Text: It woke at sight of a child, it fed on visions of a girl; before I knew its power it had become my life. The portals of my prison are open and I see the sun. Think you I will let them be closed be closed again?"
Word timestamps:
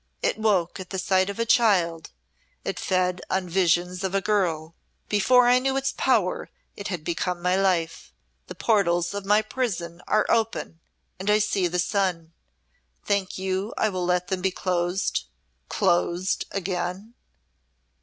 It 0.23 0.39
woke 0.39 0.79
at 0.79 0.99
sight 0.99 1.29
of 1.29 1.37
a 1.37 1.45
child, 1.45 2.09
it 2.65 2.79
fed 2.79 3.21
on 3.29 3.47
visions 3.47 4.03
of 4.03 4.15
a 4.15 4.19
girl; 4.19 4.73
before 5.09 5.47
I 5.47 5.59
knew 5.59 5.77
its 5.77 5.93
power 5.95 6.49
it 6.75 6.87
had 6.87 7.03
become 7.03 7.39
my 7.39 7.55
life. 7.55 8.11
The 8.47 8.55
portals 8.55 9.13
of 9.13 9.25
my 9.27 9.43
prison 9.43 10.01
are 10.07 10.25
open 10.27 10.79
and 11.19 11.29
I 11.29 11.37
see 11.37 11.67
the 11.67 11.77
sun. 11.77 12.33
Think 13.05 13.37
you 13.37 13.75
I 13.77 13.89
will 13.89 14.05
let 14.07 14.29
them 14.29 14.41
be 14.41 14.49
closed 14.49 15.25
be 15.69 15.75
closed 15.75 16.45
again?" 16.49 17.13